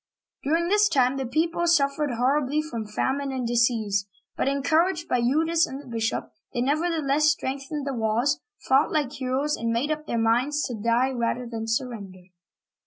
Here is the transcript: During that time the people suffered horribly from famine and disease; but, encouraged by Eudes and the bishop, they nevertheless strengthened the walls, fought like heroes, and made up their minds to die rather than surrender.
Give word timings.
During 0.43 0.69
that 0.69 0.87
time 0.91 1.17
the 1.17 1.27
people 1.27 1.67
suffered 1.67 2.09
horribly 2.15 2.59
from 2.59 2.87
famine 2.87 3.31
and 3.31 3.45
disease; 3.47 4.07
but, 4.35 4.47
encouraged 4.47 5.07
by 5.07 5.17
Eudes 5.17 5.67
and 5.67 5.79
the 5.79 5.85
bishop, 5.85 6.31
they 6.55 6.61
nevertheless 6.61 7.25
strengthened 7.25 7.85
the 7.85 7.93
walls, 7.93 8.39
fought 8.67 8.91
like 8.91 9.11
heroes, 9.11 9.55
and 9.55 9.69
made 9.71 9.91
up 9.91 10.07
their 10.07 10.17
minds 10.17 10.63
to 10.63 10.73
die 10.73 11.11
rather 11.11 11.45
than 11.45 11.67
surrender. 11.67 12.29